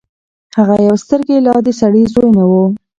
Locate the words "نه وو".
2.37-2.63